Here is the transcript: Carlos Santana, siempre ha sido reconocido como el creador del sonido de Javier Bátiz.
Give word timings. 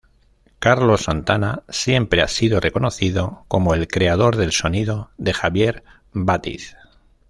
Carlos 0.57 1.01
Santana, 1.01 1.61
siempre 1.69 2.23
ha 2.23 2.27
sido 2.27 2.59
reconocido 2.59 3.45
como 3.47 3.75
el 3.75 3.87
creador 3.87 4.35
del 4.35 4.51
sonido 4.51 5.11
de 5.19 5.31
Javier 5.31 5.83
Bátiz. 6.11 6.75